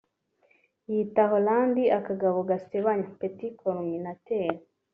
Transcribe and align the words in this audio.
yita 0.91 1.23
Hollande 1.31 1.83
akagabo 1.99 2.37
gasebanya 2.49 3.07
(petit 3.19 3.53
calomniateur) 3.61 4.53